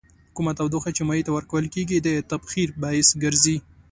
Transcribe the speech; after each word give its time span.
کومه 0.35 0.53
تودوخه 0.57 0.89
چې 0.95 1.01
مایع 1.07 1.23
ته 1.25 1.31
ورکول 1.37 1.65
کیږي 1.73 1.97
د 2.01 2.09
تبخیر 2.31 2.69
باعث 2.83 3.09
ګرځي. 3.23 3.57